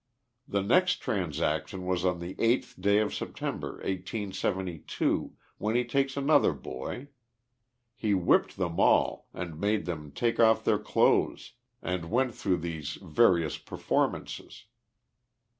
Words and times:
The 0.47 0.63
next 0.63 0.95
transaction 0.95 1.85
was 1.85 2.03
on 2.05 2.19
the 2.21 2.33
8th 2.37 2.81
day 2.81 2.97
of 2.97 3.13
September, 3.13 3.73
1872, 3.85 5.33
when 5.59 5.75
he 5.75 5.85
takes 5.85 6.17
another 6.17 6.53
boy. 6.53 7.09
He 7.95 8.15
whipped 8.15 8.57
them 8.57 8.79
all, 8.79 9.27
and 9.31 9.61
made 9.61 9.85
them 9.85 10.11
take 10.11 10.39
off 10.39 10.63
their 10.63 10.79
clothes 10.79 11.53
and 11.83 12.09
went 12.09 12.33
through 12.33 12.57
these 12.57 12.95
various 12.95 13.59
per 13.59 13.77
formances. 13.77 14.63